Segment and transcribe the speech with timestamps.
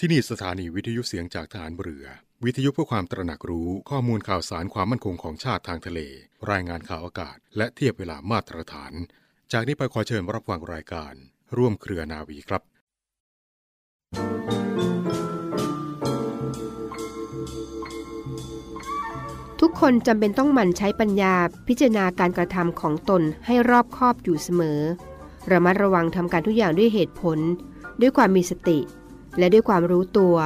[0.00, 2.06] ที่นี่สถานีวิทยุเสียงจากฐานเรือ
[2.44, 6.00] วิทยุเพื่อความตระหนักรู้ข้อมูลข่าวสารความมั่นคงของชาติทางทะเล
[6.50, 8.92] รายงานข่าวอากาศ และเทียบเวลามาตรฐาน
[9.52, 11.14] จากนี้ไปขอเชิญรับฟังรายการ
[11.56, 12.62] ร่วมเครือนาวีครับ
[19.60, 21.34] ทุกคนจำเป็นต้องหมั่นใช้ปัญญา
[21.68, 24.80] พิจารณาการกระทำของตนให้รอบคอบอยู่เสมอ
[25.50, 27.38] ระมัดระวังทำการทุกอย่างด้วยเหตุผล
[28.00, 28.80] ด้วยความมีสติ
[29.38, 30.36] และด้วยความรู้ตัว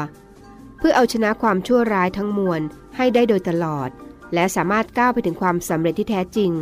[0.78, 2.60] เพื่อเอาชนะความชั่วร้ายทั้งมวล
[2.96, 3.88] ให้ได้โดยตลอด
[4.34, 6.52] และสามารถก้าวไปถึงความสำเร็จที่แท้จริง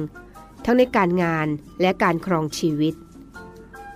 [0.64, 1.46] ทั้งในการงาน
[1.80, 2.94] และการครองชีวิต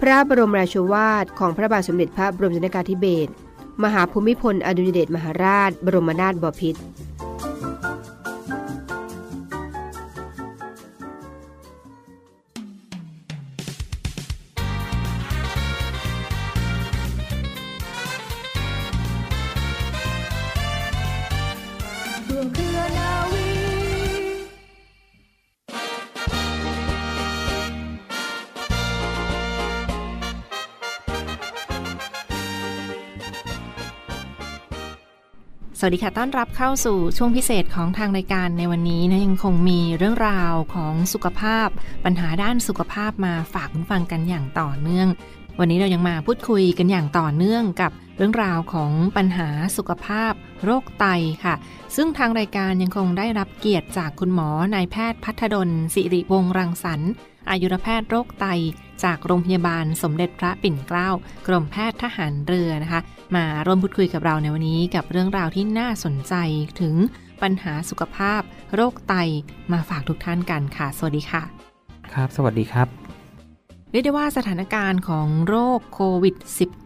[0.01, 3.33] พระบรมราชวาทของพระบาทสมเด็จพระบรมชนกาธิเบศร
[3.85, 6.81] มหาภูมิพลอดุลยเดชมหาราช บรมนาถบพิตร
[35.85, 41.69] สวัสดีค่ะ ต้อนรับเข้าสู่ช่วงพิเศษของทางรายการในวันนี้นะยังคงมีเรื่องราวของสุขภาพ
[42.05, 45.09] ปัญหาด้านสุขภาพมาฝากคุณฟังกันอย่างต่อเนื่อง
[45.59, 50.33] วันนี้เรายังมาพูดคุยกันอย่างต่อเนื่องกับเรื่องราวของปัญหาสุขภาพ
[50.65, 51.07] โรคไต
[51.45, 51.55] ค่ะ
[51.97, 57.13] ซึ่งทางรายการยังคงได้รับเกียรติจากคุณหมอนายแพทย์พัฒดลสิริวงศ์รังสรรค์
[57.51, 58.47] อายุรแพทย์โรคไต
[59.05, 61.09] จากโรงพยาบาลสมเด็จพระปิ่นเกล้า
[61.47, 63.01] กรมแพทย์ทหารเรือนะคะ
[63.37, 66.35] มาร่วมพูดคุยกับเราในวันนี้กับเรื่องราวที่น่าสนใจ
[66.81, 66.95] ถึง
[67.43, 68.41] ปัญหาสุขภาพ
[68.75, 69.15] โรคไต
[69.73, 71.43] มาฝากทุกท่านกันค่ะ สวัสดีค่ะ
[72.13, 72.89] ครับ สวัสดีครับ
[73.91, 76.37] เรียกได้ว่าสถานการณ์ของโรคโควิด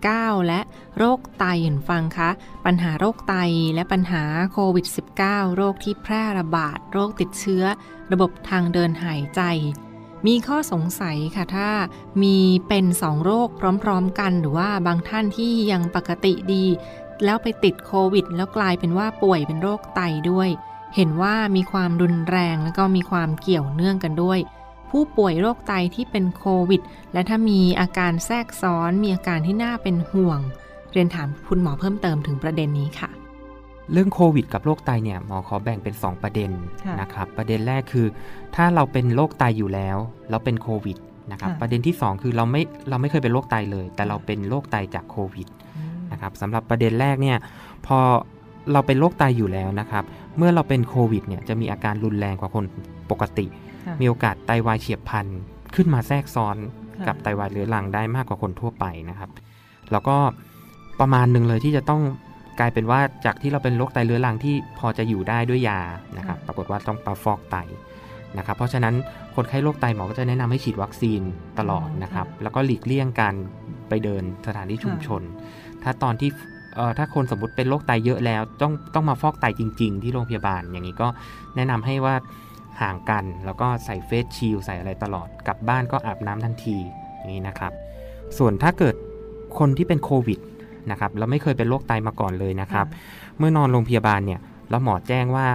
[0.02, 0.60] -19 และ
[0.98, 2.30] โรคไตเห็นฟังคะ
[2.66, 3.34] ปัญหาโรคไต
[3.74, 4.86] และปัญหาโควิด
[5.20, 7.64] -19 โรคที่แพร่ระบาด โรคติดเชื้อ
[8.12, 9.40] ระบบทางเดินหายใจ
[10.26, 11.68] มีข้อสงสัยค่ะถ้า
[12.22, 12.36] มี
[12.68, 13.48] เป็นสองโรค
[13.82, 16.64] พร้อมๆกัน หรือว่าบางท่านที่ยังปกติดี
[17.24, 20.00] แล้วไปติดโควิด แล้วกลายเป็นว่าป่วยเป็นโรคไต
[20.30, 20.48] ด้วย
[20.94, 24.38] เห็นว่ามีความรุนแรงแล้วก็มีความเกี่ยวเนื่องกันด้วย
[24.90, 30.40] ผู้ป่วยโรคไตที่เป็นโควิด และถ้ามีอาการแทรกซ้อนมีอาการที่น่าเป็นห่วง
[30.92, 33.10] เรียนถามคุณหมอเพิ่มเติมถึงประเด็นนี้ค่ะ
[33.92, 36.50] เรื่องโควิดกับโรคไตเนี่ยหมอขอแบ่งเป็น 2 ประเด็น
[36.86, 38.06] ค่ะนะครับประเด็นแรกคือ
[38.56, 39.96] ถ้าเราเป็นโรคไตอยู่แล้ว
[40.30, 40.96] เราเป็นโควิด
[41.32, 45.48] นะครับค่ะประเด็นที่ 2 คือเราไม่เราไม่เคยเป็นโรคไตเลย แต่เราเป็นโรคไตจากโควิด
[46.12, 47.36] นะครับสำหรับประเด็นแรกเนี่ย
[47.86, 47.98] พอ
[48.72, 50.04] เราเป็นโรคไตอยู่แล้วนะครับ
[50.36, 52.64] เมื่อเราเป็นโควิดเนี่ยจะมีอาการรุนแรงกว่าคน
[53.10, 53.46] ปกติ
[53.86, 55.26] ค่ะมีโอกาสไตวายเฉียบพลัน
[55.74, 56.56] ขึ้นมาแทรกซ้อน
[56.96, 59.30] ค่ะกับไตวายเรื้อรังได้มากกว่าคนทั่วไปนะครับ
[59.92, 60.16] แล้วก็
[61.00, 62.02] ประมาณหนึ่งเลยที่จะต้อง
[62.58, 65.80] กลายเป็นว่าจากที่เราเป็นโรคไตเรื้อรังที่พอจะอยู่ได้ด้วยยา
[66.16, 67.56] นะครับปรากฏว่าต้องปาฟอกไต
[68.38, 68.94] นะครับเพราะฉะนั้น
[69.36, 71.20] คนไข้โรคไตหมอก็จะแนะนำให้ฉีดวัคซีน
[71.58, 73.34] ตลอดนะครับแล้วก็หลีกเลี่ยงการ
[73.88, 75.22] ไปเดินสถานที่ชุมชน
[75.82, 76.30] ถ้าตอนที่
[76.76, 81.08] เอ่อถ้าคนสมมติเป็นโรคไตเยอะแล้ว ต้องต้องมาฟอกไตจริง ๆ ที่โรงพยาบาล อย่างนี้ก็
[81.56, 82.14] แนะนำให้ว่า
[82.80, 86.76] ห่างกัน แล้วก็ใส่เฟสชิลด์ใส่อะไรตลอดกลับบ้านก็อาบน้ำทันที
[87.16, 87.72] อย่างนี้นะครับ
[88.38, 88.94] ส่วนถ้าเกิด
[89.58, 90.38] คนที่เป็นโควิด
[90.90, 92.86] นะครับแล้วไม่เคยเป็นโรคไตมาก่อนเลยนะครับ
[93.38, 95.46] เมื่อนอนโรงพยาบาลเนี่ยแล้วหมอแจ้งว่า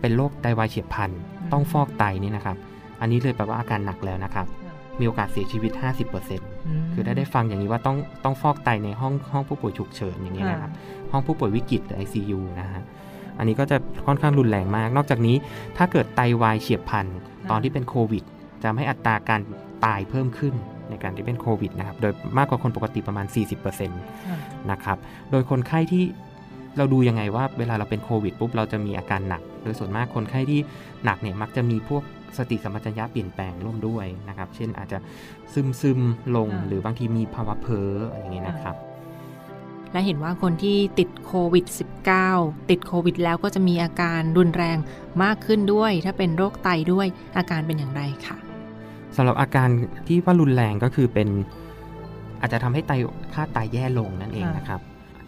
[0.00, 1.10] เป็นโรคไตวายเฉียบพลัน
[1.52, 2.56] ต้องฟอกไตนี่นะครับ
[3.00, 4.46] อันนี้เลยแปลว่าอาการหนักแล้วนะครับ
[4.98, 5.72] มีโอกาสเสียชีวิต
[6.32, 10.72] 50%คือได้ได้ฟังอย่างนี้ว่าต้องต้องฟอกไตในห้องห้องผู้ป่วยฉุกเฉินอย่างนี้นะครับ
[11.12, 12.82] ห้องผู้ป่วยวิกฤตหรือ ICU นะฮะ
[13.38, 13.76] อันนี้ก็จะ
[14.06, 15.36] ค่อนข้างรุนแรงมาก นอกจากนี้
[15.76, 17.06] ถ้าเกิดไตวายเฉียบพลัน
[17.50, 18.24] ตอนที่เป็นโควิด
[18.60, 19.40] จะทำให้อัตราการ
[19.84, 20.54] ตายเพิ่มขึ้น
[20.90, 23.26] ในการที่เป็นโควิดนะครับโดยมากกว่าคนปกติประมาณ
[23.58, 24.98] 40%นะครับ
[25.30, 26.04] โดยคนไข้ที่
[26.76, 30.60] เราดูยังไงว่าเวลาเราเป็นโควิดปุ๊บเราจะมีอาการหนัก โดยส่วนมากคนไข้ที่
[31.04, 32.02] หนักเนี่ยมักจะมีพวก
[32.38, 34.98] สติสัมปชัญญะเปลี่ยนแปลงร่วมด้วยนะครับ เช่นอาจจะ
[35.52, 38.76] ซึมซึมๆลงค่ะหรือบางทีมีภาวะเพ้ออะไรอย่างเงี้ยนะครับ
[39.92, 41.64] และเห็นว่าคนที่ติดโควิด
[42.18, 44.78] -19 ติดโควิดแล้วก็จะมีอาการรุนแรง
[45.22, 47.06] มากขึ้นด้วย ถ้าเป็นโรคไตด้วย
[47.36, 48.36] อาการเป็นอย่างไรค่ะ
[49.16, 49.68] สำหรับอาการ
[50.06, 51.28] ที่ว่ารุนแรงก็คือเป็น
[52.40, 52.92] อาจจะทำให้ไต
[53.34, 54.80] ค่าไตแย่ลงนั่นเองค่ะนะครับ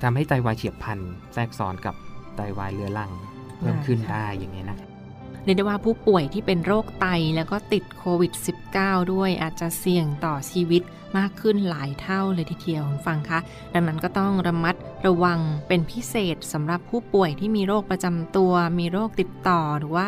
[0.03, 0.99] ทำให้ไตวายเฉียบพลัน
[1.33, 1.95] แทรกซ้อนกับ
[2.37, 3.11] ไตวายเรื้อรัง
[3.59, 4.79] เพิ่มขึ้นได้ค่ะได้อย่างนี้ยนะ
[5.45, 7.07] เรียกได้ว่าผู้ป่วยที่เป็นโรคไต
[7.37, 8.33] แล้วก็ติดโควิด
[8.73, 10.83] -19 ด้วยอาจจะเสี่ยงต่อชีวิต
[11.19, 13.39] มากขึ้นหลายเท่าเลยทีเดียวคุณฟังคะ
[13.75, 14.75] ดังนั้นก็ต้องระมัด
[15.07, 15.39] ระวัง
[15.69, 20.07] เป็นพิเศษสำหรับผู้ป่วยที่มีโรคประจำตัว มีโรคติดต่อหรือว่า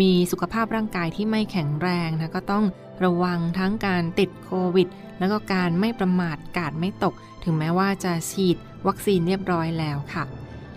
[0.00, 2.64] มีสุขภาพร่างกายที่ไม่แข็งแรงนะก็ต้อง
[3.04, 4.88] ระวังทั้งการติดโควิด
[5.18, 7.14] แล้วก็การไม่ประมาทกาดไม่ตก
[7.44, 8.56] ถึงแม้ว่าจะฉีด
[8.86, 10.24] วัคซีนเรียบร้อยแล้วค่ะ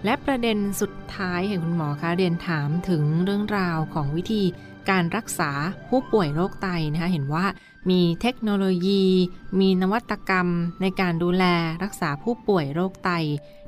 [0.06, 4.44] และประเด็นสุดท้ายค่ะคุณหมอคะเรียนถามถึงเรื่องราวของวิธี
[4.90, 5.52] การรักษา
[5.90, 7.46] ผู้ป่วยโรคไตนะคะเห็นว่า
[7.90, 9.04] มีเทคโนโลยี
[9.60, 10.48] มีนวัตกรรม
[10.82, 11.46] ในการดูแล
[11.84, 13.12] รักษาผู้ป่วยโรคไต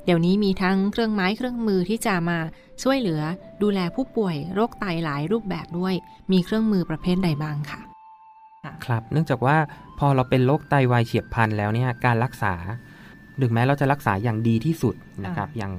[0.04, 2.38] เดี๋ยวนี้มีทั้งเครื่องไม้เครื่องมือที่จะมา
[2.82, 3.20] ช่วยเหลือ
[3.62, 5.94] ดูแลผู้ป่วยโรคไตหลายรูปแบบด้วย
[6.32, 7.91] มีเครื่องมือประเภทใดบ้างค่ะ
[8.86, 9.56] ครับเนื่องจากว่า
[9.98, 12.54] พอเราเป็นโรคไตวายเฉียบพลันแล้วเนี่ยการรักษา
[13.40, 14.94] ถึงแม้เราจะรักษาอย่างดีที่สุด
[15.24, 15.72] นะครับอย่าง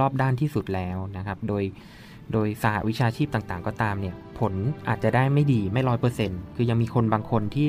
[0.00, 1.62] รอบด้านที่สุดแล้วนะครับ โดย
[2.32, 4.52] โดยสหวิชาชีพต่างๆ ก็ตามเนี่ยผล
[4.88, 7.68] อาจจะได้ไม่ดีไม่ร้อยเปอร์เซ็นต์คือยังมีคนบางคนที่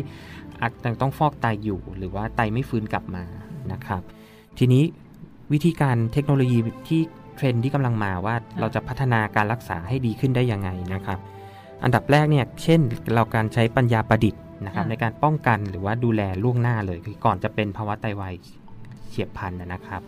[0.62, 3.24] อาจจะต้องฟอกไตอยู่ หรือว่าไตไม่ฟื้นกลับมา
[3.72, 4.02] นะครับ
[4.58, 4.84] ทีนี้
[5.54, 7.02] วิธีการเทคโนโลยีที่
[7.36, 11.20] เทรนด์ที่กำลังมาว่าเราจะพัฒนาการรักษาให้ดีขึ้นได้ยังไงนะครับ
[11.84, 12.82] อันดับแรกเนี่ยเช่น
[13.14, 18.34] เราการใช้ปัญญาประดิษฐ์ นะครับค่ะในการป้องกันหรือว่าดูแลล่วงหน้าเลยคือก่อนจะเป็นภาวะไตวาย
[19.10, 20.02] เฉียบพลันนะนะครับ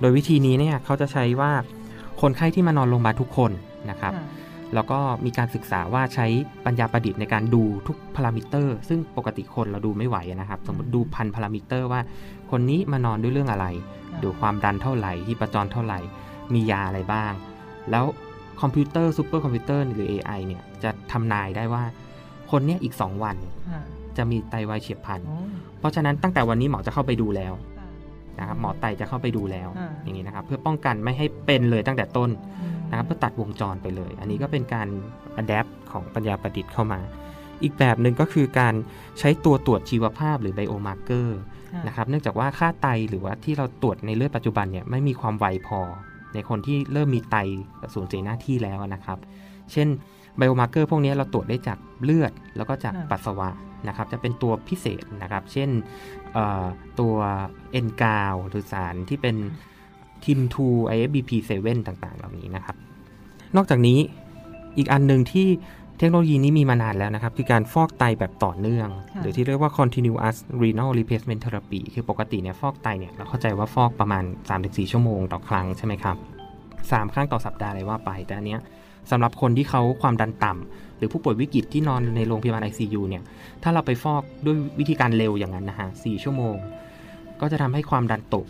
[0.00, 1.52] โดยวิธีนี้เนี่ยเขาจะใช้ว่า
[2.20, 3.52] คนไข้ที่มานอนโรงพยาบาลทุกคน
[3.90, 4.12] นะครับ
[4.74, 6.26] แล้วก็มีการศึกษาว่าใช้
[6.64, 12.00] ปัญญาประดิษฐ์ในการดูทุกพารามิเตอร์ ซึ่งปกติคนเราดูไม่ไหวนะครับ สมมติดูพันพารามิเตอร์ว่า
[12.50, 13.66] คนนี้มานอนด้วยเรื่องอะไร
[14.22, 16.00] ดูความดันเท่าไหร่ที่ประจรเท่าไหร่
[16.54, 17.32] มียาอะไรบ้าง
[17.90, 18.04] แล้ว
[18.60, 21.84] คอมพิวเตอร์ซูเปอร์คอมพิวเตอร์หรือ AI เนี่ยจะทำนายได้ว่า
[22.50, 23.36] คนเนี้ยอีก 2 วัน
[24.16, 25.20] จะมีไตวายเฉียบพลัน
[25.78, 27.52] เพราะฉะนั้นตั้งแต่วันนี้หมอจะเข้าไปดูแล้ว
[28.38, 32.30] นะครับหมอไตจะเข้าไปดูแล้วอ่าอย่างนี้นะครับ เพื่อป้องกันไม่ให้เป็นเลยตั้งแต่ต้น
[32.90, 34.88] นะครับเพื่อตัดวงจรไปเลย อันนี้ก็เป็นการ
[35.36, 37.00] adapt ของปัญญาประดิษฐ์เข้ามา
[37.62, 38.74] อีกแบบหนึ่งก็คือการ
[39.18, 41.38] ใช้ตัวตรวจชีวภาพหรือ biomarker
[41.86, 45.80] นะครับเนื่องจากว่าค่าไตหรือว่าที่เราตรวจในเลือดปัจจุบันเนี่ยไม่มีความไวพอ
[46.34, 47.36] ในคนที่เริ่มมีไต
[47.94, 49.18] สูญเสียหน้าที่แล้วนะครับ
[49.72, 49.88] เช่น
[50.40, 53.48] biomarker พวกนี้เราตรวจได้จากเลือดแล้วก็จากค่ะปัสสาวะ
[53.88, 55.70] นะครับ จะเป็นตัวพิเศษนะครับ เช่น
[56.32, 56.64] เอ่อ
[57.00, 57.14] ตัว
[57.72, 59.36] เอนกาวหรือสารที่เป็น
[60.24, 61.52] ทิมทู IFBP7
[61.86, 62.76] ต่างๆ เหล่านี้นะครับ
[63.56, 63.98] นอกจากนี้
[64.76, 65.48] อีกอันหนึ่งที่
[65.98, 74.24] เทคโนโลยีนี้มีมานานแล้วนะครับ คือการฟอกไตแบบต่อเนื่องค่ะหรือที่เรียกว่า continuous renal replacement therapy คือปกติเนี่ยฟอกไตเนี่ยเราเข้าใจว่าฟอกประมาณ
[74.58, 76.16] 3-4 ชั่วโมงต่อครั้งใช่ไหมครับ
[76.80, 78.60] 3 ครั้งต่อสัปดาห์เลยว่าไป แต่อันเนี้ย
[79.10, 83.22] สำหรับคนที่เขาความดันต่ำหรือผู้ป่วยวิกฤตที่นอนในโรงพยาบาล ICU เนี่ย
[83.62, 86.56] ถ้าเราไปฟอกด้วยวิธีการเร็วอย่างนั้นนะฮะ4ชั่วโมง
[87.40, 88.46] ก็จะทำให้ความดันตก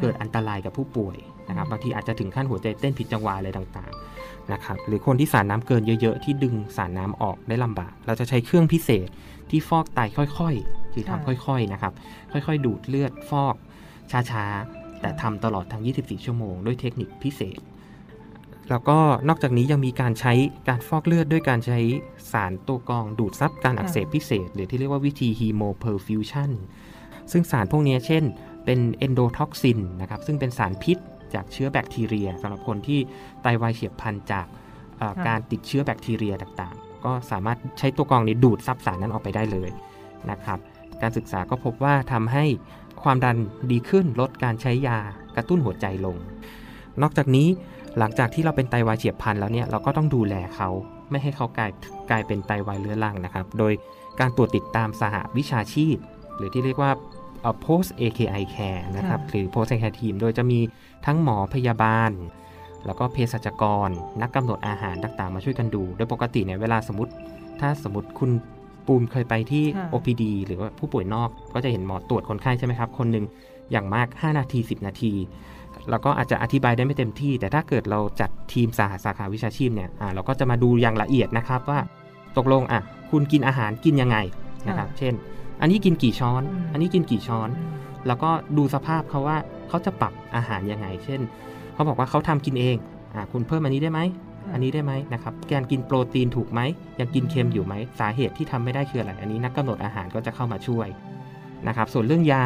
[0.00, 1.16] เกิดอันตรายกับผู้ป่วย
[1.48, 9.08] นะครับบางทีอาจจะถึงขั้นหัวใจเต้นผิดจังหวะอะไรต่างๆนะครับหรือคนที่สารน้ำเกินเยอะๆ ที่ดึงสารน้ำออกได้ลำบาก เราจะใช้เครื่องพิเศษ
[9.50, 10.00] ที่ฟอกไต
[10.38, 11.92] ค่อยๆ คือทำค่อยๆนะครับ
[12.32, 13.56] ค่อยๆ ดูดเลือดฟอก
[14.30, 17.60] ช้าๆแต่ทำตลอดทั้ง 24 ชั่วโมง ด้วยเทคนิคพิเศษ
[18.70, 20.32] แล้วก็นอกจากนี้ยังมีการใช้
[20.68, 21.78] การฟอกเลือดด้วยการใช้
[22.32, 26.50] สารตัวกรองดูดซับการอักเสบพิเศษ หรือที่เรียกว่าวิธี hemoperfusion
[27.32, 28.24] ซึ่งสารพวกนี้เช่น
[28.64, 30.98] เป็น endotoxin นะครับซึ่งเป็นสารพิษ
[31.34, 33.00] จากเชื้อแบคทีเรียสำหรับคนที่
[33.42, 34.46] ไตวายเฉียบพลันจาก
[35.26, 39.70] การติดเชื้อแบคทีเรียต่างๆ ก็สามารถใช้ตัวกรองนี้ดูดซับสารนั้นออกไปได้เลย
[40.30, 40.58] นะครับ
[41.02, 42.44] การศึกษาก็พบว่าทำให้
[43.02, 43.36] ความดัน
[43.70, 44.98] ดีขึ้นลดการใช้ยา
[45.36, 46.16] กระตุ้นหัวใจลง
[47.02, 47.48] นอกจากนี้
[47.98, 50.68] หลังจากที่เราเป็นไตวายเฉียบพลันแล้วเนี่ยเราก็ต้องดูแลเขา
[51.10, 51.70] ไม่ให้เขากลาย
[52.10, 53.72] กลายเป็นไตวายเรื้อรังนะครับ โดย
[54.20, 55.96] การตรวจติดตามสหวิชาชีพ
[56.36, 56.92] หรือที่เรียกว่า
[57.40, 60.60] เอ่อ post AKI care นะครับค่ะหรือ post AKI team โดยจะมี
[61.06, 62.10] ทั้งหมอพยาบาล
[62.86, 63.90] แล้วก็เภสัชกร
[64.22, 67.12] นักกำหนดอาหารต่างๆ มาช่วยกันดู โดยปกติเนี่ยเวลาสมมติ
[67.60, 68.30] ถ้าสมมติคุณ
[68.86, 73.24] ปูมเคยไปที่ค่ะ OPD หรือว่าผู้ป่วยนอกก็จะเห็นหมอตรวจคนไข้ใช่ไหมครับ คนหนึ่ง
[73.70, 75.12] อย่างมาก 5 นาที 10 นาที
[75.90, 81.80] แล้วก็อาจจะอธิบายได้ไม่เต็มที่ แต่ถ้าเกิดเราจัดทีมสาขาสาขาวิชาชีพเนี่ยอ่าเราก็จะมาดูอย่างละเอียดนะครับว่า
[82.36, 84.16] ตกลงอะคุณกินอาหารกินยังไง
[84.68, 85.14] นะครับ เช่น
[85.60, 87.48] อันนี้กินกี่ช้อนอืมอันนี้กินกี่ช้อน
[88.06, 89.38] แล้วก็ดูสภาพเขาว่า
[89.68, 91.20] เขาจะปรับอาหารยังไง เช่น
[91.74, 92.76] เขาบอกว่าเขาทำกินเอง
[93.14, 94.00] อ่าคุณเพิ่มอันนี้ได้ไหม
[94.52, 96.60] อันนี้ได้ไหมนะครับการกินโปรตีนถูกไหม
[97.00, 100.88] ยังกินเค็มอยู่ไหม สาเหตุที่ทำไม่ได้คืออะไร อันนี้นักกำหนดอาหารก็จะเข้ามาช่วย
[101.68, 102.44] นะครับ ส่วนเรื่องยา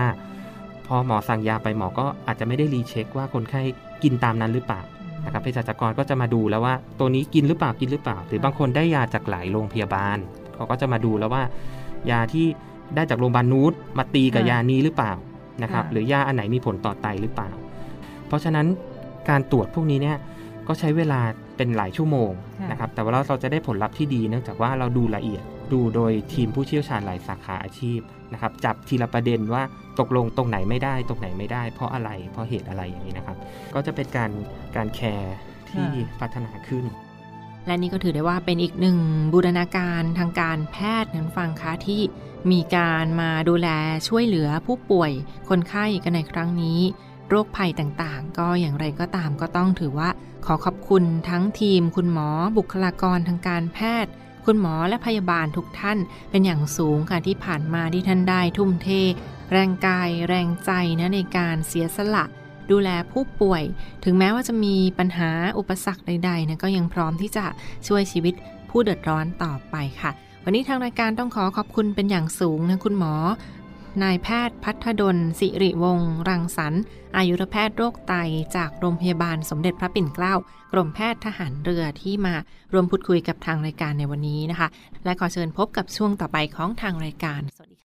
[0.88, 3.62] พอหมอสั่งยาไปหมอก็อาจจะไม่ได้รีเช็คว่าคนไข้
[4.02, 4.80] กินตามนั้นหรือเปล่า
[5.24, 10.18] นะครับเภสัชกรก็จะมาดูแล้วว่า ตัวนี้กินหรือเปล่ากินหรือเปล่า หรือบางคนได้ยาจากหลายโรงพยาบาล
[10.54, 11.42] เขาก็จะมาดูแล้วว่า
[12.10, 12.46] ยาที่
[12.94, 15.12] ได้จากโรงพยาบาลนูดมาตีกับค่ะยานี้หรือเปล่า
[15.62, 17.50] นะครับค่ะหรือยาอันไหนมีผลต่อไตหรือเปล่า
[18.26, 18.66] เพราะฉะนั้น
[19.28, 20.16] การตรวจพวกนี้เนี่ย
[20.68, 21.20] ก็ใช้เวลา
[21.56, 22.30] เป็นหลายชั่วโมง
[22.60, 25.42] ค่ะนะครับแต่ว่าเราเราจะได้ผลลัพธ์ที่ดีเนื่องจากว่าเราดูละเอียด
[25.72, 28.00] ดูโดยทีมผู้เชี่ยวชาญหลายสาขาอาชีพ
[28.32, 29.62] นะครับจับทีละประเด็นว่า
[30.00, 33.36] ตกลงตรงไหนไม่ได้ ตรงไหนไม่ได้ เพราะอะไรเพราะเหตุอะไรอย่างนี้นะครับ
[33.74, 34.30] ก็จะเป็นการ
[34.76, 35.36] การแคร์
[35.70, 36.84] ที่ค่ะพัฒนาขึ้น
[37.66, 38.98] และนี่ก็ถือได้ว่าเป็นอีกหนึ่ง
[39.32, 42.00] บูรณาการทางการแพทย์นั้นฟังคะที่
[42.50, 43.68] มีการมาดูแล
[44.08, 45.12] ช่วยเหลือผู้ป่วย
[45.48, 46.80] คนไข้กันในครั้งนี้
[47.28, 50.08] โรคภัยต่างๆ ก็อย่างไรก็ตามก็ต้องถือว่า
[50.46, 54.12] ขอขอบคุณทั้งทีมคุณหมอบุคลากรทางการแพทย์
[54.50, 55.98] คุณหมอและพยาบาลทุกท่าน
[56.30, 58.88] เป็นอย่างสูงค่ะที่ผ่านมาที่ท่านได้ทุ่มเท
[59.52, 62.24] แรงกาย แรงใจนะในการเสียสละ
[62.70, 63.62] ดูแลผู้ป่วย
[64.04, 67.44] ถึงแม้ว่าจะมีปัญหาอุปสรรคใดๆนะก็ยังพร้อมที่จะ
[67.88, 68.34] ช่วยชีวิต
[68.70, 70.10] ผู้เดือดร้อนต่อไปค่ะ
[70.44, 73.14] วันนี้ทางรายการต้องขอขอบคุณเป็นอย่างสูงนะคุณหมอ
[74.02, 76.82] นายแพทย์พัฒดล สิริวงศ์รังสรรค์
[77.16, 78.14] อายุรแพทย์โรคไต
[78.56, 80.34] จากโรงพยาบาลสมเด็จพระปิ่นเกล้า
[80.72, 82.34] กรมแพทย์ทหารเรือที่มา
[82.72, 84.68] รวมพูดคุยกับทางรายการในวันนี้นะคะ
[85.04, 87.90] และขอเชิญพบกับช่วงต่อไปของทางรายการ สวัสดีค่ะ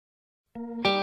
[0.87, 0.98] จะ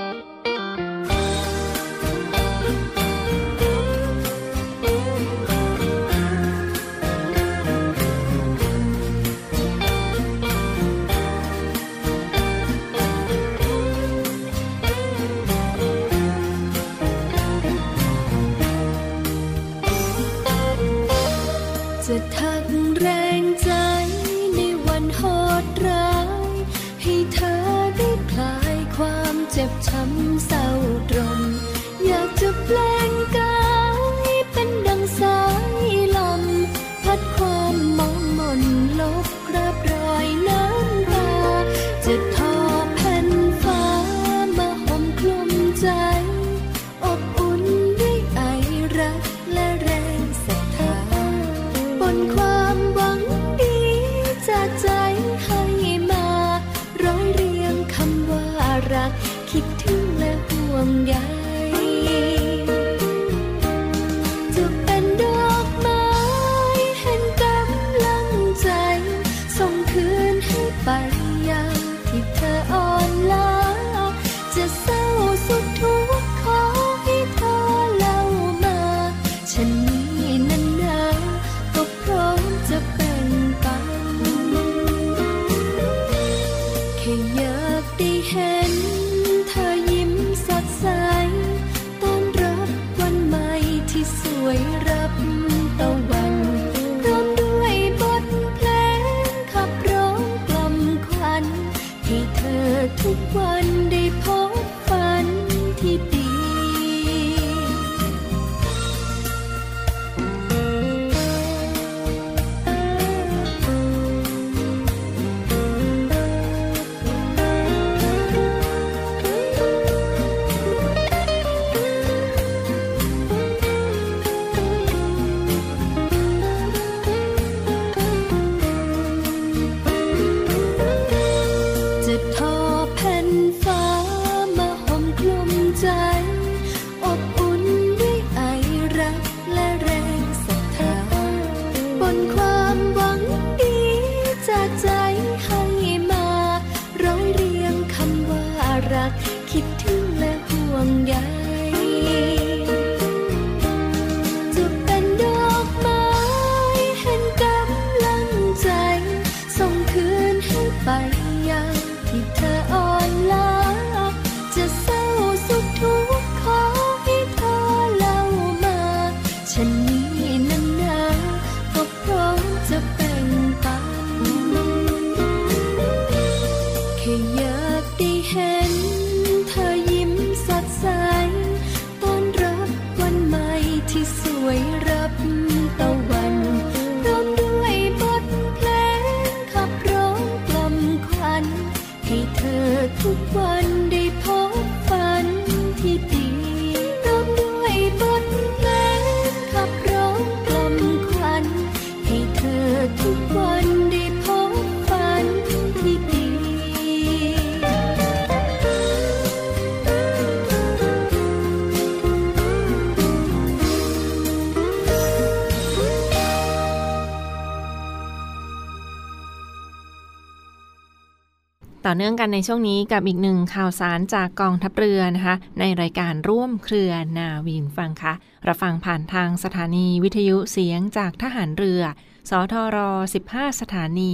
[221.85, 228.13] ต่อเนื่องกันในช่วงนี้กับอีกหนึ่งข่าวสารจากกองทัพเรือนะคะ ในรายการร่วมเครือนาวินฟังคะ
[228.47, 231.81] รับฟังผ่านทางสถานีวิทยุเสียงจากทหารเรือ
[232.29, 232.77] สทร
[233.23, 234.11] 15 สถานี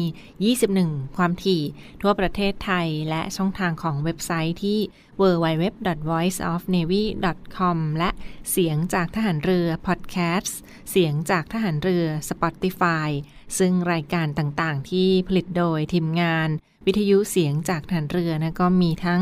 [0.58, 1.64] 21 ความถี่
[2.02, 4.80] ทั่วประเทศไทยและช่องทางของเว็บไซต์ที่
[5.22, 8.10] www.voiceofnavy.com และ
[8.52, 10.54] เสียงจากทหารเรือ Podcast
[10.92, 13.10] เสียงจากทหารเรือ Spotify
[13.58, 16.52] ซึ่งรายการต่างๆ ที่ผลิตโดยทีมงาน
[16.86, 19.22] วิทยุเสียงจากฐานเรือนะก็มีทั้ง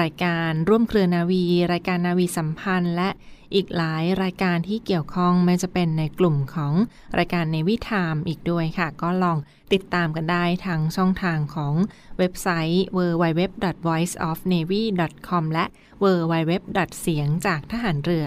[0.00, 3.10] รายการร่วมเครือนาวี รายการนาวีสัมพันธ์ และ
[3.54, 6.74] อีกหลายรายการที่เกี่ยวข้องไม่จะเป็นในกลุ่มของ
[7.18, 9.38] รายการในวิถามอีกด้วยค่ะ ก็ลอง
[9.72, 11.74] ติดตามกันได้ทางช่องทางของ
[12.18, 15.64] เว็บไซต์ www.voiceofnavy.com และ
[16.02, 16.52] www.
[17.00, 18.24] เสียงจากทหารเรือ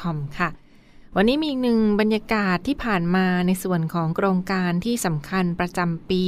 [0.00, 0.50] .com ค่ะ
[1.16, 6.24] วันนี้มีอีกหนึ่งบรรยากาศที่ผ่านมาในส่วนของโครงการที่สำคัญประจำปี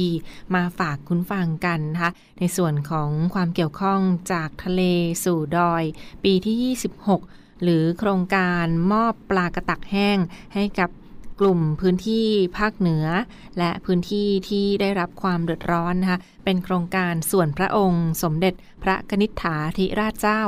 [0.55, 3.99] มาฝากคุณฟังกันนะคะในส่วนของความเกี่ยวข้อง
[4.31, 4.81] จากทะเล
[5.23, 5.83] สู่ดอย
[6.23, 6.75] ปีที่
[7.13, 10.17] 26 หรือโครงการมอบปลากระตักแห้ง
[10.53, 10.89] ให้กับ
[11.39, 13.05] กลุ่มพื้นที่ภาคเหนือ
[13.57, 20.41] และพื้นที่ที่ได้รับความเดือดร้อนนะคะเป็นโครงการส่วนพระองค์ สมเด็จพระกนิษฐาธิราชเจ้า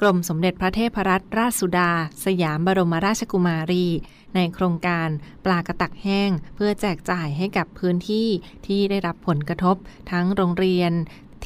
[0.00, 1.90] กรมสมเด็จพระเทพรัตนราชสุดา
[2.24, 3.86] สยามบรมราชกุมารี
[4.34, 5.08] ในโครงการ
[5.44, 8.28] ปลากระตักแห้ง เพื่อแจกจ่ายให้กับพื้นที่
[8.66, 9.76] ที่ได้รับผลกระทบ
[10.10, 10.92] ทั้งโรงเรียน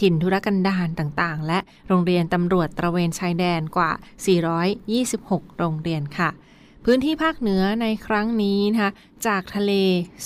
[0.01, 3.93] ถิ่นธุรกันดารต่างๆ และโรงเรียนตำรวจตระเวนชายแดนกว่า
[4.91, 6.31] 426 โรงเรียนค่ะ
[6.85, 8.93] พื้นที่ภาคเหนือในครั้งนี้นะคะ
[9.27, 9.73] จากทะเล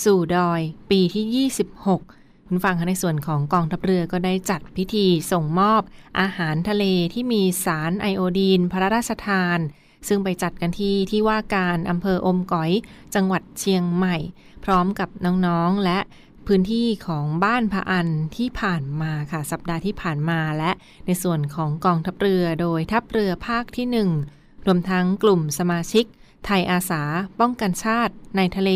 [0.03, 5.81] สู่ดอย ปีที่ 26 คุณฟังคะในส่วนของกองทัพเรือก็ได้จัดพิธีส่งมอบ
[6.19, 9.59] อาหารทะเลที่มีสารไอโอดีน พระราชทาน
[10.07, 12.71] ซึ่งไปจัดกันที่ที่ว่าการอำเภออมก๋อย
[13.15, 14.17] จังหวัดเชียงใหม่
[14.65, 15.99] พร้อมกับน้องๆและ
[16.47, 20.71] พื้นที่ของบ้านพะอันที่ผ่านมาค่ะ สัปดาห์ที่ผ่านมาและ
[21.05, 26.05] ในส่วนของกองทัพเรือโดยทัพเรือภาคที่ 1 รวมทั้งกลุ่มสมาชิก
[26.45, 27.01] ไทยอาสา
[27.39, 28.71] ป้องกันชาติในทะเล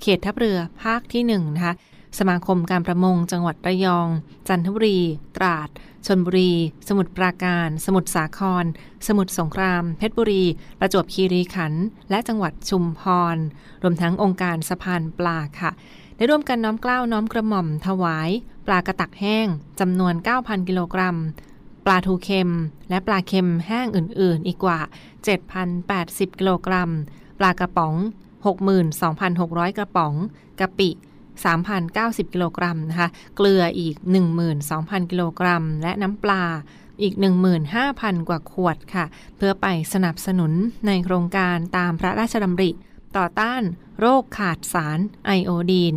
[0.00, 1.74] เขตทัพเรือภาคที่1นะคะ
[2.18, 4.08] สมาคมการประมงจังหวัดระยอง
[4.48, 4.98] จันทบุรี
[5.36, 5.68] ตราด
[6.06, 6.52] ชนบุรี
[6.88, 8.64] สมุทรปราการ สมุทรสาคร
[9.06, 10.44] สมุทรสงคราม เพชรบุรี
[10.78, 13.02] ประจวบคีรีขันธ์และจังหวัดชุมพ
[13.34, 13.36] ร
[13.82, 15.70] รวมทั้งองค์การสะพานปลาค่ะ
[16.16, 18.30] ได้ร่วมกันน้อมกล้าวน้อมกระหม่อมถวาย
[18.66, 19.46] ปลากระตักแห้ง
[19.80, 21.16] จำนวน 9,000 กิโลกรัม
[21.84, 22.50] ปลาทูเค็ม
[22.90, 24.80] และปลาเค็มแห้งอื่น ๆ อีกกว่า
[25.58, 26.90] 7,080 กิโลกรัม
[27.38, 27.94] ปลากระป๋อง
[28.66, 30.14] 62,600 กระป๋อง
[30.60, 30.90] กะปิ
[31.46, 33.94] 3,090 กิโลกรัมนะคะ เกลืออีก
[34.52, 36.44] 12,000 กิโลกรัม และน้ำปลา
[37.02, 37.14] อีก
[37.70, 39.04] 15,000 กว่าขวดค่ะ
[39.36, 40.52] เพื่อไปสนับสนุน
[40.86, 42.70] ในโครงการตามพระราชดำริ
[43.16, 43.62] ต่อต้าน
[44.00, 45.94] โรคขาดสารไอโอดีน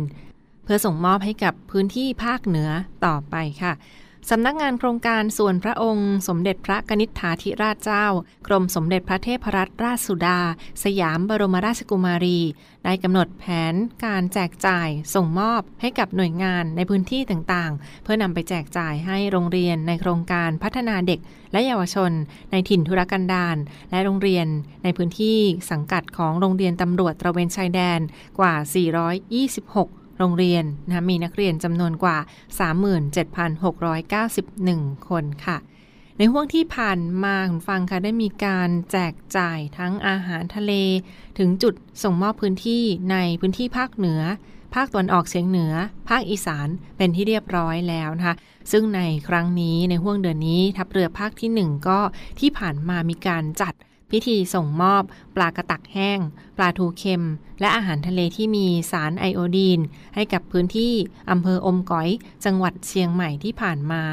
[0.64, 2.70] เพื่อส่งมอบให้กับพื้นที่ภาคเหนือ
[3.06, 3.72] ต่อไปค่ะ
[4.30, 8.06] สำนักงานโครงการส่วนพระองค์ สมเด็จพระกนิษฐาธิราชเจ้า
[8.46, 10.40] กรมสมเด็จพระเทพรัตนราชสุดา
[10.84, 12.40] สยามบรมราชกุมารี
[12.84, 13.74] ได้กำหนดแผน
[14.06, 21.20] การแจกจ่ายส่งมอบให้กับหน่วยงานในพื้นที่ต่างๆ เพื่อนำไปแจกจ่ายให้โรงเรียนในโครงการพัฒนาเด็ก
[21.52, 22.12] และเยาวชน
[22.50, 23.56] ในถิ่นธุรกันดาร
[23.90, 24.46] และโรงเรียน
[24.84, 25.38] ในพื้นที่
[25.70, 28.00] สังกัดของโรงเรียนตำรวจตระเวนชายแดน
[28.38, 28.54] กว่า
[29.50, 32.18] 426 โรงเรียนนะมีนักเรียนจำนวนกว่า
[33.82, 35.56] 37,691 คนค่ะ
[36.18, 40.72] ในห่วงที่ผ่านมาคุณฟังค่ะ ได้มีการแจกจ่ายทั้งอาหารทะเล
[41.38, 44.20] ถึงจุดส่งมอบพื้นที่ในพื้นที่ภาคเหนือ
[44.74, 45.72] ภาคตะวันออกเฉียงเหนือ
[46.08, 48.36] ภาคอีสานเป็นที่เรียบร้อยแล้วนะคะ
[48.72, 51.98] ซึ่งในครั้งนี้ในห่วงเดือนนี้ทัพเรือภาคที่ 1 ก็
[52.40, 53.74] ที่ผ่านมามีการจัด
[54.12, 55.02] พิธีส่งมอบ
[55.36, 56.18] ปลากระตักแห้ง
[56.56, 57.24] ปลาทูเค็ม
[57.60, 59.80] และอาหารทะเลที่มีสารไอโอดีน
[60.14, 60.94] ให้กับพื้นที่
[61.30, 62.08] อำเภออมก๋อย
[62.44, 64.04] จังหวัดเชียงใหม่ที่ผ่านมา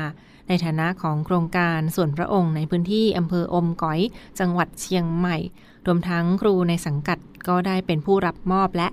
[0.48, 4.00] ในฐานะของโครงการส่วนพระองค์ในพื้นที่อำเภออมก๋อย
[4.40, 5.38] จังหวัดเชียงใหม่
[5.86, 8.88] รวมทั้งครูในสังกัดก็ได้เป็นผู้รับมอบและ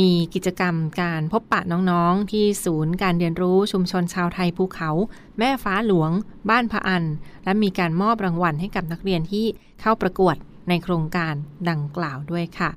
[0.00, 4.90] มีกิจกรรมการพบปะน้องๆ ที่ศูนย์การเรียนรู้ชุมชนชาวไทยภูเขา
[5.38, 6.10] แม่ฟ้าหลวง
[6.50, 7.04] บ้านพะอัน
[7.44, 9.46] และมีการมอบรางวัลให้กับนักเรียนที่
[9.80, 10.36] เข้าประกวด
[10.68, 11.34] ในโครงการ
[11.70, 12.70] ดังกล่าวด้วยค่ะ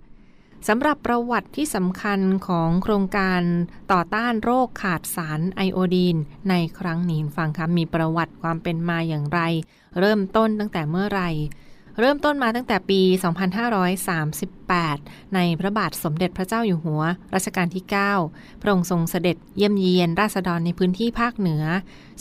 [0.67, 3.41] สำหรับประวัติที่สำคัญของโครงการ
[3.91, 6.17] ต่อต้านโรคขาดสารไอโอดีน
[6.49, 9.39] ในครั้งนี้ฟังคะมีประวัติความเป็นมาอย่างไร
[9.99, 11.29] เริ่มต้นตั้งแต่เมื่อไหร่
[11.99, 13.01] เริ่มต้นมาตั้งแต่ปี
[14.37, 17.03] 2538 ในพระบาทสมเด็จพระเจ้าอยู่หัว
[17.35, 17.83] รัชกาลที่
[18.23, 21.63] 9 พระองค์ทรงเสด็จเยี่ยมเยียนราษฎรในพื้นที่ภาคเหนือ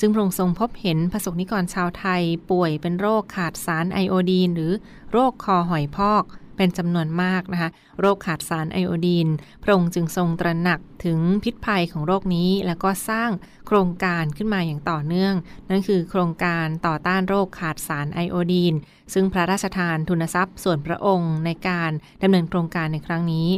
[0.01, 4.73] ซึ่งพระองค์ทรงพบเห็นประสบนิกรชาวไทยป่วยเป็นโรคขาดสารไอโอดีน หรือ
[5.13, 6.25] โรคคอหอยพอก
[6.57, 9.29] เป็นจำนวนมากนะคะ โรคขาดสารไอโอดีน
[9.63, 13.31] พระองค์จึงทรงตระหนักถึงพิษภัยของโรคนี้ แล้วก็สร้าง
[13.67, 15.35] โครงการขึ้นมาอย่างต่อเนื่อง
[15.71, 18.75] นั่นคือโครงการต่อต้านโรคขาดสารไอโอดีน
[19.15, 21.91] ซึ่งพระราชทานทุนทรัพย์ส่วนพระองค์ในการ
[22.23, 23.49] ดำเนินโครงการในครั้งนี้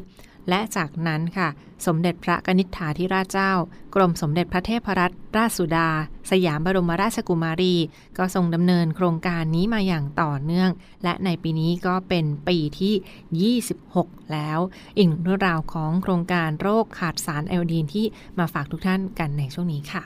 [0.48, 1.48] และจากนั้นค่ะ
[1.86, 3.52] สมเด็จพระกนิษฐาธิราชเจ้า
[3.94, 5.88] กรมสมเด็จพระเทพรัตนราชสุดา
[6.30, 7.74] สยามบรมราชกุมารี
[8.18, 10.70] ก็ทรงดำเนินโครงการนี้มาอย่างต่อเนื่อง
[11.04, 14.58] และในปีนี้ก็เป็นปีที่ 26 แล้ว
[14.96, 18.06] อีกเรื่องราวของโครงการโรคขาดสารไอโอดีนที่
[18.38, 20.04] มาฝากทุกท่านกันในช่วงนี้ค่ะ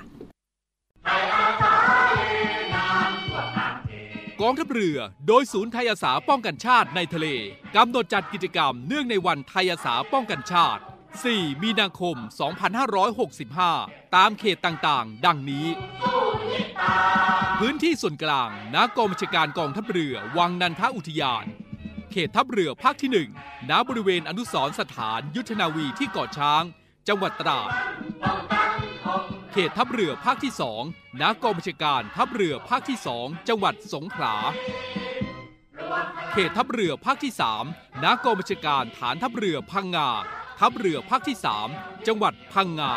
[4.45, 4.99] กองทัพเรือ
[5.29, 7.27] โดยศูนย์ไทยอาสาป้องกันชาติในทะเล
[7.77, 10.83] กำหนดจัดกิจกรรมเนื่องในวันไทยอาสาป้องกันชาติ
[11.23, 12.17] 4 มีนาคม
[13.37, 15.67] 2565 ตามเขตต่างๆ ดังนี้
[17.59, 21.45] พื้นที่ส่วนกลางณกองบัญชาการกองทัพเรือ วังนันทอุทยาน
[22.11, 23.11] เขตทัพเรือภาคที่
[23.45, 26.63] 1 ณ บริเวณอนุสรสถานยุทธนาวีที่เกาะช้าง
[27.09, 27.71] จังหวัดตราด
[29.53, 30.83] เขตทัพเรือภาคที่สอง
[31.21, 34.35] ณกองบัญชาการทัพเรือภาคที่สองจังหวัดสงขลา
[36.33, 37.65] เขตทัพเรือภาคที่สาม
[38.03, 40.11] ณกองบัญชาการฐานทัพเรือพังงา
[40.61, 41.69] ทัพเรือภาคที่สาม
[42.07, 42.93] จังหวัดพังงา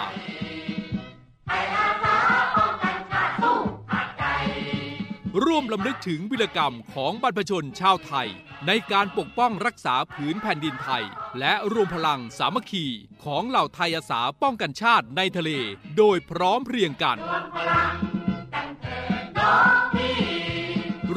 [5.43, 8.29] ร่วมลำลึกถึงวิรกรรมของบรรพชนชาวไทย
[8.67, 11.03] ในการปกป้องรักษาผืนแผ่นดินไทย
[11.39, 12.85] และรวมพลังสามัคคี
[13.23, 15.51] ของเหล่าไทยอาสาป้องกันชาติในทะเล
[15.97, 17.17] โดยพร้อมเพรียงกัน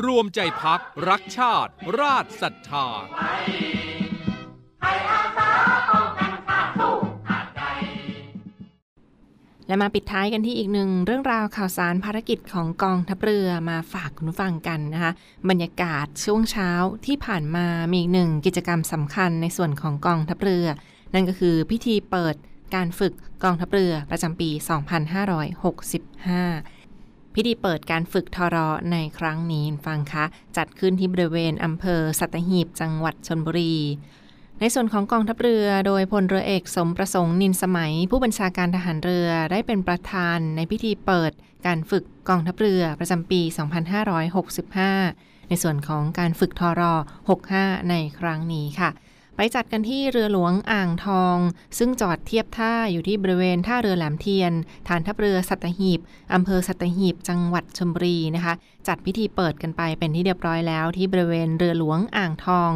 [0.04, 2.86] รวมใจพักรักชาติ ราชศรัทธา
[9.68, 15.12] และมาปิดท้ายกันที่อีกหนึ่งเรื่องราวข่าวสารภารกิจของกองทัพเรือมาฝากคุณฟังกันนะคะ
[15.50, 16.70] บรรยากาศช่วงเช้า
[17.06, 20.66] ที่ผ่านมามีอีกหนึ่งกิจกรรมสำคัญในส่วนของกองทัพเรือ
[21.14, 22.34] นั่นก็คือพิธีเปิด
[22.74, 23.12] การฝึก
[23.44, 30.24] กองทัพเรือประจำปี 2565พิธีเปิดการฝึกทรอในครั้งนี้ฟังคะ
[30.56, 33.74] จัดขึ้นที่บริเวณอำเภอสัตหีบจังหวัดชนบุรี
[34.60, 41.32] ในส่วนของกองทัพเรือ โดยพลเรือเอกสมประสงค์นินสมัย ผู้บัญชาการทหารเรือได้เป็นประธานในพิธีเปิด
[41.66, 43.40] การฝึกกองทัพเรือประจำปี
[44.24, 46.94] 2565 ในส่วนของการฝึกทรอ
[47.42, 48.90] 65 ในครั้งนี้ค่ะ
[49.36, 51.38] ไปจัดกันที่เรือหลวงอ่างทอง
[51.78, 54.52] ซึ่งจอดเทียบท่าอยู่ที่บริเวณท่าเรือแหลมเทียน
[54.88, 56.00] ฐานทัพเรือสัตหีบ
[56.34, 58.54] อำเภอสัตหีบ จังหวัดชลบุรีนะคะ
[58.88, 62.70] จัดพิธีเปิดกันไปเป็นที่เรียบร้อยแล้วที่บริเวณเรือหลวงอ่างทอง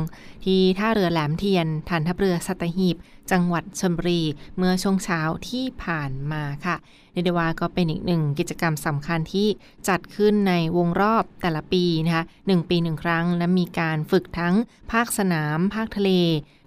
[0.44, 2.96] ที่ท่าเรือแหลมเทียน ฐานทัพเรือสัตหีบ
[3.33, 4.23] จังหวัดชลบุรี
[4.57, 6.77] เมื่อช่วงเช้าที่ผ่านมาค่ะ
[7.12, 9.49] เรียกได้ว่าก็เป็นอีกหนึ่งกิจกรรมสำคัญที่
[9.88, 14.55] จัดขึ้นในวงรอบแต่ละปีนะคะหนึ่งปีหนึ่งครั้ง และมีการฝึกทั้ง
[14.93, 16.11] ภาคสนาม ภาคทะเล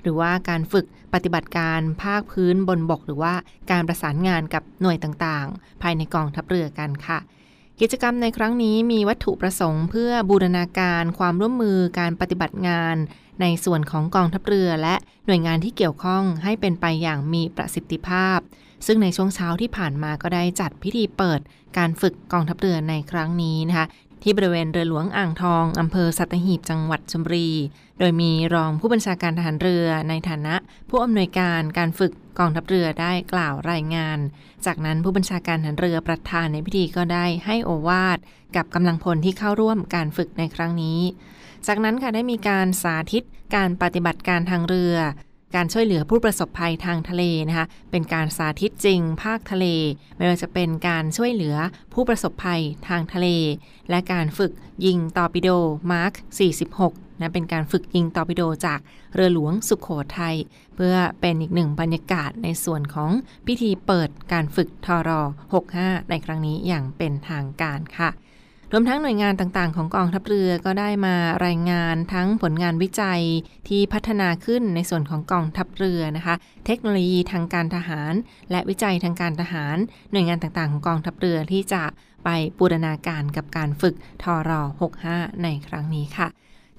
[0.02, 3.34] หรือว่าการฝึกปฏิบัติการภาคพื้นบนบก หรือว่า
[3.72, 7.20] การประสานงานกับหน่วยต่างๆ ภายในกองทัพเรือกันค่ะ
[7.82, 12.96] กิจกรรมในครั้งนี้มีวัตถุประสงค์เพื่อบูรณาการความร่วมมือการปฏิบัติงาน
[13.42, 18.40] ในส่วนของกองทัพเรือและหน่วยงานที่เกี่ยวข้องให้เป็นไปอย่างมีประสิทธิภาพ
[18.86, 21.40] ซึ่งในช่วงเช้าที่ผ่านมาก็ได้จัดพิธีเปิด
[21.78, 23.86] การฝึกกองทัพเรือในครั้งนี้นะคะ
[24.24, 27.50] ที่บริเวณเรือหลวงอ่างทองอำเภอสัตหีบจังหวัดชลบุรี
[28.00, 30.56] โดยมีรองผู้บัญชาการทหารเรือในฐานะ
[30.90, 34.20] ผู้อำนวยการการฝึกกองทัพเรือได้กล่าวรายงาน
[34.66, 38.18] จากนั้นผู้บัญชาการทหารเรือประธานในพิธีก็ได้ให้โอวาท
[38.56, 41.00] กับกำลังพลที่เข้าร่วมการฝึกในครั้งนี้
[41.68, 43.24] จากนั้นค่ะได้มีการสาธิต
[43.56, 44.96] การปฏิบัติการทางเรือ
[45.56, 49.66] การช่วยเหลือผู้ประสบภัยทางทะเลนะคะเป็นการสาธิตจริง ภาคทะเล
[50.18, 51.56] ไม่ว่าจะเป็นการช่วยเหลือ
[51.94, 53.28] ผู้ประสบภัยทางทะเล
[53.90, 54.52] และการฝึก
[54.86, 55.50] ยิงตอร์ปิโด
[55.92, 56.14] มาร์ค
[56.68, 58.80] 46นะเป็นการฝึกยิงตอร์ปิโดจาก
[59.14, 59.90] เรือหลวงสุขโข
[60.20, 60.36] ทัย
[60.76, 63.12] เพื่อเป็นอีกหนึ่งบรรยากาศในส่วนของ
[63.48, 65.22] พิธีเปิดการฝึกทรอ
[65.66, 68.10] 65 ในครั้งนี้อย่างเป็นทางการค่ะ
[68.76, 73.22] รวมทั้งหน่วยงานต่างๆ ของกองทัพเรือก็ได้มารายงานทั้งผลงานวิจัย
[73.68, 78.14] ที่พัฒนาขึ้นในส่วนของกองทัพเรือนะคะ เทคโนโลยีทางการทหาร
[78.52, 79.78] และวิจัยทางการทหาร
[80.12, 81.84] หน่วยงานต่างๆ ของกองทัพเรือที่จะ
[82.26, 84.62] ไปบูรณาการกับการฝึกทอรอ
[85.02, 86.28] 65 ในครั้งนี้ค่ะ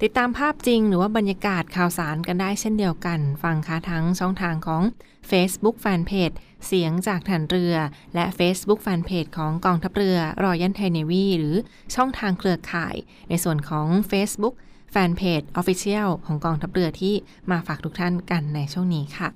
[0.02, 4.82] ติดตามภาพจริงหรือว่าบรรยากาศข่าวสารกันได้เช่นเดียวกัน ฟังคะทั้งช่องทางของ
[5.30, 7.74] Facebook Fanpage เสียงจากฐานเรือ
[8.14, 11.56] และ Facebook Fanpage ของกองทัพเรือรอยันไทเนวีหรือ
[11.94, 12.96] ช่องทางเครือข่าย
[13.28, 14.54] ในส่วนของ Facebook
[14.94, 17.14] Fanpage Official ของกองทัพเรือที่
[17.50, 19.28] มาฝากทุกท่านกันในช่วงนี้ค่ะ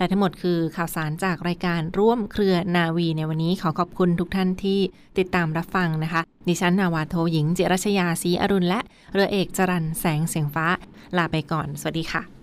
[0.00, 4.78] และทั้งหมดคือข่าวสารจากรายการร่วมเครือนาวีในวันนี้ขอขอบคุณทุกท่านที่
[5.18, 8.80] ติดตามรับฟังนะคะ ดิฉันนาวาโทหญิง เจรชยาศรีอรุณและ
[9.12, 10.66] เรือเอกจรันแสงเสียงฟ้า
[11.16, 12.39] ลาไปก่อน สวัสดีค่ะ